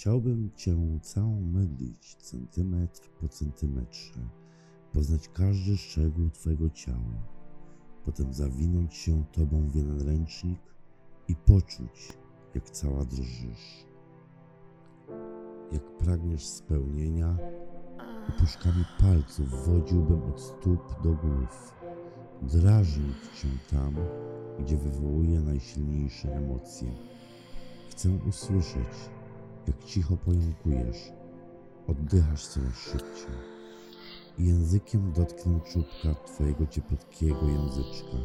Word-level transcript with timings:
Chciałbym 0.00 0.50
Cię 0.56 0.98
całą 1.02 1.40
mydlić 1.40 2.14
centymetr 2.14 3.10
po 3.20 3.28
centymetrze, 3.28 4.20
poznać 4.92 5.28
każdy 5.28 5.76
szczegół 5.76 6.30
Twojego 6.30 6.70
ciała, 6.70 7.28
potem 8.04 8.32
zawinąć 8.32 8.94
się 8.94 9.24
Tobą 9.32 9.68
w 9.68 9.74
jeden 9.74 10.00
ręcznik 10.00 10.60
i 11.28 11.36
poczuć, 11.36 12.18
jak 12.54 12.70
cała 12.70 13.04
drżysz. 13.04 13.86
Jak 15.72 15.96
pragniesz 15.98 16.46
spełnienia, 16.46 17.36
opuszkami 18.28 18.84
palców 19.00 19.66
wodziłbym 19.66 20.22
od 20.22 20.40
stóp 20.40 21.02
do 21.02 21.12
głów, 21.12 21.74
drażnić 22.42 23.16
Cię 23.42 23.48
tam, 23.70 23.96
gdzie 24.60 24.76
wywołuje 24.76 25.40
najsilniejsze 25.40 26.36
emocje. 26.36 26.88
Chcę 27.90 28.10
usłyszeć, 28.28 29.10
jak 29.66 29.84
cicho 29.84 30.16
pojąkujesz, 30.16 31.12
oddychasz 31.88 32.46
coraz 32.46 32.78
szybciej. 32.78 33.60
I 34.38 34.46
językiem 34.46 35.12
dotknę 35.12 35.60
czubka 35.60 36.24
Twojego 36.26 36.66
cieplutkiego 36.66 37.48
języczka 37.48 38.16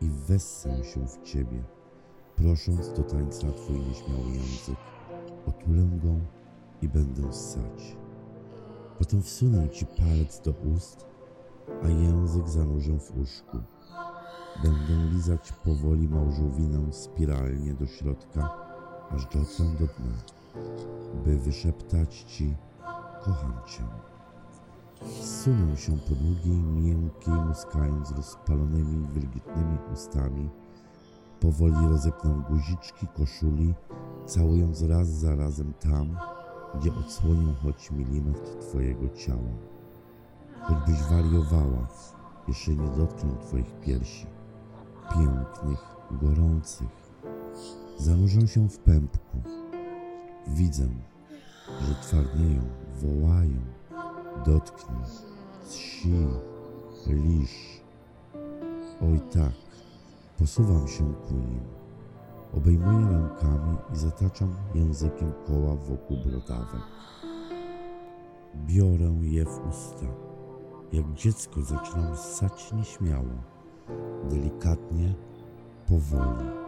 i 0.00 0.10
wessę 0.10 0.84
się 0.84 1.06
w 1.08 1.22
Ciebie, 1.22 1.64
prosząc 2.36 2.92
do 2.92 3.02
tańca 3.02 3.52
Twój 3.52 3.78
nieśmiały 3.78 4.30
język. 4.30 4.78
Otulę 5.46 5.82
go 6.02 6.14
i 6.82 6.88
będę 6.88 7.32
ssać. 7.32 7.96
Potem 8.98 9.22
wsunę 9.22 9.68
Ci 9.70 9.86
palec 9.86 10.40
do 10.40 10.50
ust, 10.50 11.06
a 11.82 11.88
język 11.88 12.48
zanurzę 12.48 12.98
w 12.98 13.18
uszku. 13.18 13.58
Będę 14.62 15.14
lizać 15.14 15.52
powoli 15.52 16.08
małżowinę 16.08 16.92
spiralnie 16.92 17.74
do 17.74 17.86
środka, 17.86 18.63
aż 19.10 19.24
dotrę 19.24 19.64
do 19.64 19.86
dna 19.86 20.16
by 21.24 21.38
wyszeptać 21.38 22.24
Ci, 22.28 22.56
kocham 23.24 23.52
Cię. 23.66 23.84
Zsunę 25.20 25.76
się 25.76 25.98
po 25.98 26.14
długiej, 26.14 26.62
miękkiej, 26.62 27.34
muskając 27.34 28.10
rozpalonymi, 28.10 29.08
wilgotnymi 29.08 29.78
ustami. 29.92 30.50
Powoli 31.40 31.88
rozepnę 31.88 32.42
guziczki 32.50 33.06
koszuli, 33.06 33.74
całując 34.26 34.82
raz 34.82 35.08
za 35.08 35.36
razem 35.36 35.72
tam, 35.80 36.18
gdzie 36.74 36.94
odsłonię 36.94 37.54
choć 37.62 37.90
milimetr 37.90 38.58
Twojego 38.60 39.08
ciała. 39.08 39.52
Choćbyś 40.62 41.02
wariowała, 41.02 41.88
jeszcze 42.48 42.70
nie 42.70 42.88
dotknę 42.88 43.30
Twoich 43.40 43.80
piersi, 43.80 44.26
pięknych, 45.14 45.96
gorących. 46.10 47.03
Zanurzę 47.96 48.48
się 48.48 48.68
w 48.68 48.78
pępku, 48.78 49.38
Widzę, 50.46 50.88
że 51.80 51.94
twardnieją, 51.94 52.62
wołają, 52.94 53.60
dotknij, 54.46 55.04
zsi, 55.64 56.26
lisz. 57.06 57.80
Oj 59.00 59.20
tak, 59.32 59.52
posuwam 60.38 60.88
się 60.88 61.14
ku 61.14 61.34
nim, 61.34 61.60
obejmuję 62.56 63.06
rękami 63.06 63.76
i 63.92 63.96
zataczam 63.96 64.54
językiem 64.74 65.32
koła 65.46 65.76
wokół 65.76 66.16
brodawek. 66.16 66.82
Biorę 68.66 69.12
je 69.20 69.44
w 69.44 69.68
usta, 69.68 70.06
jak 70.92 71.14
dziecko 71.14 71.62
zaczynam 71.62 72.16
ssać 72.16 72.72
nieśmiało, 72.72 73.34
delikatnie, 74.30 75.14
powoli. 75.88 76.63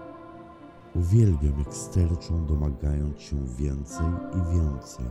Uwielbiam, 0.99 1.59
jak 1.59 1.75
sterczą, 1.75 2.47
domagając 2.47 3.21
się 3.21 3.37
więcej 3.59 4.07
i 4.07 4.57
więcej, 4.57 5.07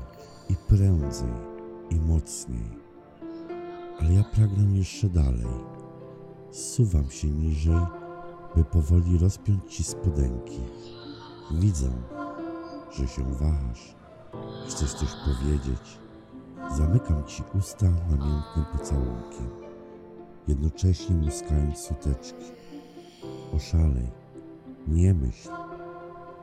i 0.49 0.55
prędzej, 0.67 1.33
i 1.89 1.95
mocniej. 1.95 2.69
Ale 3.99 4.13
ja 4.13 4.23
pragnę 4.23 4.77
jeszcze 4.77 5.09
dalej. 5.09 5.45
Zsuwam 6.51 7.09
się 7.09 7.27
niżej, 7.27 7.79
by 8.55 8.63
powoli 8.63 9.17
rozpiąć 9.17 9.75
ci 9.75 9.83
spodenki. 9.83 10.59
Widzę, 11.51 11.89
że 12.91 13.07
się 13.07 13.23
wahasz. 13.23 13.95
Chcesz 14.67 14.93
coś 14.93 15.09
powiedzieć. 15.25 15.99
Zamykam 16.77 17.23
ci 17.23 17.43
usta 17.57 17.85
namiętnym 17.85 18.65
pocałunkiem, 18.71 19.49
jednocześnie 20.47 21.15
muskając 21.15 21.77
suteczki. 21.77 22.45
Oszalej, 23.53 24.11
nie 24.87 25.13
myśl, 25.13 25.49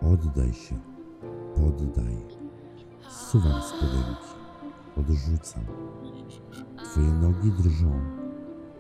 Oddaj 0.05 0.53
się, 0.53 0.79
poddaj. 1.57 2.17
Suwam 3.09 3.63
spodenki, 3.63 4.35
odrzucam. 4.97 5.65
Twoje 6.85 7.13
nogi 7.13 7.51
drżą, 7.51 8.01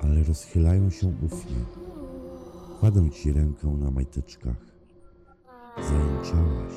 ale 0.03 0.22
rozchylają 0.22 0.91
się 0.91 1.12
ufnie. 1.22 1.65
Kładę 2.81 3.10
ci 3.10 3.33
rękę 3.33 3.69
na 3.69 3.91
majteczkach. 3.91 4.56
Zajęczałaś. 5.77 6.72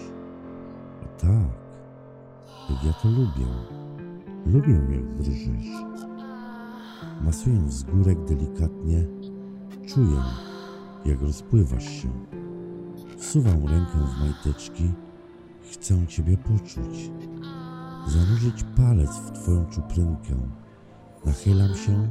A 1.03 1.05
tak, 1.21 1.65
ja 2.85 2.93
to 2.93 3.09
lubię. 3.09 3.51
Lubię, 4.45 4.95
jak 4.95 5.17
drżysz. 5.17 5.85
Masuję 7.21 7.59
wzgórek 7.59 8.25
delikatnie, 8.25 9.05
czuję, 9.87 10.21
jak 11.05 11.21
rozpływasz 11.21 11.89
się. 11.89 12.09
Wsuwam 13.17 13.65
rękę 13.65 13.97
w 13.97 14.19
majteczki. 14.19 14.93
Chcę 15.71 16.07
Ciebie 16.07 16.37
poczuć. 16.37 17.11
Zanurzyć 18.07 18.63
palec 18.77 19.09
w 19.09 19.31
Twoją 19.31 19.65
czuprynkę. 19.65 20.35
Nachylam 21.25 21.75
się 21.75 22.09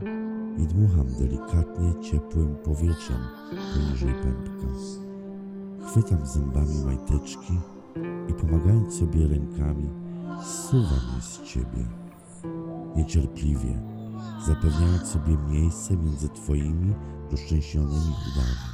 i 0.58 0.66
dmucham 0.66 1.06
delikatnie 1.18 1.94
ciepłym 2.02 2.56
powietrzem 2.56 3.18
poniżej 3.74 4.14
pępka. 4.14 4.66
Chwytam 5.86 6.26
zębami 6.26 6.84
majteczki 6.84 7.58
i 8.28 8.34
pomagając 8.34 8.94
sobie 8.94 9.28
rękami, 9.28 9.90
zsuwam 10.42 11.16
je 11.16 11.22
z 11.22 11.42
Ciebie. 11.42 11.86
Niecierpliwie, 12.96 13.82
zapewniając 14.46 15.06
sobie 15.06 15.36
miejsce 15.48 15.96
między 15.96 16.28
Twoimi 16.28 16.94
rozczęsionymi 17.30 18.14
udami. 18.32 18.73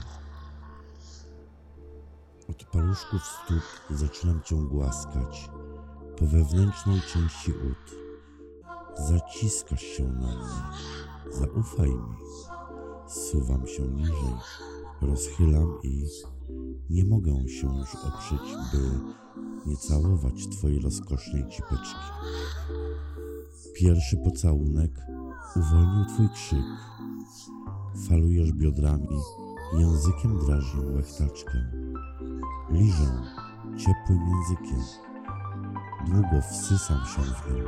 Od 2.50 2.64
paluszków 2.64 3.22
stóp 3.22 3.98
zaczynam 3.98 4.42
cię 4.42 4.56
głaskać 4.56 5.50
po 6.18 6.26
wewnętrznej 6.26 7.00
części 7.00 7.52
ud. 7.52 7.96
Zaciskasz 9.08 9.82
się 9.82 10.04
na 10.04 10.26
mnie. 10.26 10.80
Zaufaj 11.30 11.88
mi. 11.88 12.16
Suwam 13.08 13.66
się 13.66 13.82
niżej, 13.82 14.34
rozchylam 15.02 15.78
i 15.82 16.06
nie 16.90 17.04
mogę 17.04 17.48
się 17.48 17.78
już 17.78 17.94
oprzeć, 17.94 18.54
by 18.72 19.00
nie 19.66 19.76
całować 19.76 20.48
twojej 20.48 20.80
rozkosznej 20.80 21.48
cipeczki. 21.48 22.00
Pierwszy 23.74 24.16
pocałunek 24.16 24.90
uwolnił 25.56 26.04
twój 26.14 26.28
krzyk. 26.28 26.66
Falujesz 28.08 28.52
biodrami, 28.52 29.18
językiem 29.78 30.38
drażnią 30.38 30.92
łechtaczkę. 30.94 31.79
Liżę 32.70 33.22
ciepłym 33.76 34.20
językiem. 34.28 34.84
Długo 36.06 36.42
wsysam 36.50 36.98
się 37.06 37.22
w 37.22 37.54
nią, 37.54 37.64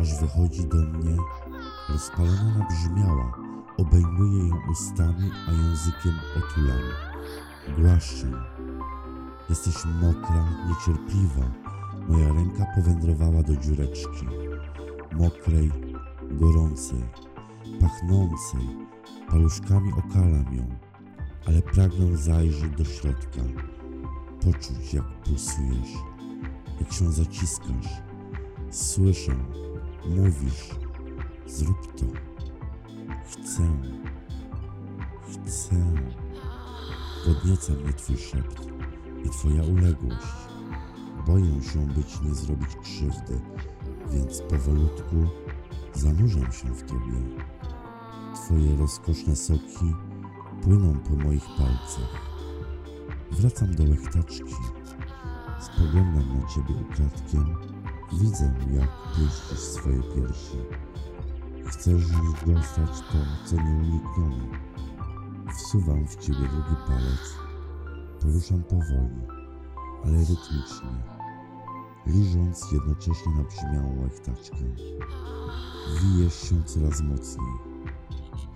aż 0.00 0.20
wychodzi 0.20 0.66
do 0.66 0.76
mnie 0.76 1.16
rozpalona 1.88 2.58
nabrzmiała. 2.58 3.32
Obejmuję 3.78 4.48
ją 4.48 4.56
ustami, 4.70 5.30
a 5.48 5.52
językiem 5.52 6.14
otulam. 6.38 6.82
Głaszczę. 7.78 8.26
Jesteś 9.48 9.74
mokra, 9.84 10.44
niecierpliwa. 10.68 11.46
Moja 12.08 12.32
ręka 12.32 12.66
powędrowała 12.74 13.42
do 13.42 13.56
dziureczki. 13.56 14.26
Mokrej, 15.12 15.72
gorącej, 16.30 17.04
pachnącej. 17.80 18.68
Paluszkami 19.30 19.92
okalam 19.92 20.54
ją, 20.56 20.66
ale 21.46 21.62
pragnę 21.62 22.16
zajrzeć 22.16 22.76
do 22.78 22.84
środka. 22.84 23.40
Poczuć, 24.40 24.94
jak 24.94 25.04
pulsujesz, 25.04 25.92
jak 26.80 26.92
się 26.92 27.12
zaciskasz. 27.12 28.02
Słyszę, 28.70 29.36
mówisz, 30.08 30.70
zrób 31.46 31.96
to. 31.96 32.04
Chcę, 33.26 33.62
chcę. 35.26 35.74
Podnieca 37.24 37.72
mnie 37.72 37.92
Twój 37.92 38.16
szept 38.16 38.68
i 39.24 39.30
Twoja 39.30 39.62
uległość. 39.62 40.26
Boję 41.26 41.62
się 41.62 41.86
być 41.86 42.20
nie 42.20 42.34
zrobić 42.34 42.76
krzywdy, 42.82 43.40
więc 44.10 44.40
powolutku 44.40 45.16
zanurzam 45.94 46.52
się 46.52 46.68
w 46.68 46.82
Tobie. 46.82 47.20
Twoje 48.34 48.76
rozkoszne 48.76 49.36
soki 49.36 49.94
płyną 50.64 50.94
po 50.98 51.16
moich 51.16 51.46
palcach. 51.46 52.34
Wracam 53.30 53.74
do 53.74 53.82
łechtaczki. 53.82 54.54
Spoglądam 55.60 56.40
na 56.40 56.48
Ciebie 56.48 56.74
ukradkiem. 56.82 57.56
Widzę, 58.12 58.54
jak 58.70 58.90
pieścisz 59.16 59.58
swoje 59.58 60.02
piersi. 60.02 60.58
Chcesz 61.66 62.02
już 62.02 62.54
dostać 62.54 62.90
to, 63.00 63.18
co 63.44 63.56
nieuniknione. 63.56 64.58
Wsuwam 65.56 66.06
w 66.06 66.16
Ciebie 66.16 66.38
drugi 66.38 66.76
palec. 66.86 67.34
Poruszam 68.20 68.62
powoli, 68.62 69.20
ale 70.04 70.18
rytmicznie, 70.18 70.94
liżąc 72.06 72.72
jednocześnie 72.72 73.32
nabrzmiałą 73.36 74.02
łechtaczkę. 74.02 74.64
Wijesz 76.00 76.48
się 76.48 76.64
coraz 76.64 77.00
mocniej. 77.00 77.54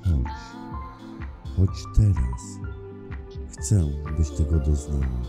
Chodź, 0.05 0.68
chodź 1.58 1.84
teraz. 1.96 2.58
Chcę, 3.50 3.81
byś 4.19 4.31
tego 4.31 4.58
doznała. 4.58 5.20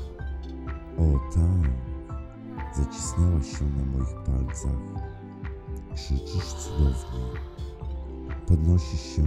O 0.98 1.34
tak, 1.34 1.72
zacisnęłaś 2.76 3.58
się 3.60 3.66
na 3.66 3.86
moich 3.86 4.16
palcach. 4.26 4.80
Krzyczysz 5.96 6.54
cudownie. 6.54 7.40
Podnosisz 8.48 9.16
się, 9.16 9.24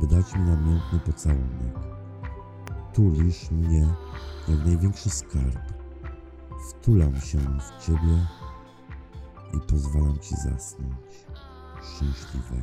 by 0.00 0.06
dać 0.06 0.34
mi 0.34 0.40
namiętny 0.40 0.98
pocałunek. 1.06 1.78
Tulisz 2.94 3.50
mnie 3.50 3.86
jak 4.48 4.66
największy 4.66 5.10
skarb. 5.10 5.58
Wtulam 6.70 7.20
się 7.20 7.38
w 7.38 7.86
ciebie 7.86 8.26
i 9.54 9.60
pozwalam 9.70 10.18
ci 10.18 10.36
zasnąć 10.36 11.26
szczęśliwej. 11.82 12.62